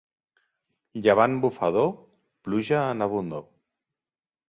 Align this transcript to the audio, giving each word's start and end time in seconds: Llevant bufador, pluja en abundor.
Llevant 1.01 1.37
bufador, 1.45 1.87
pluja 2.49 2.83
en 2.97 3.11
abundor. 3.11 3.49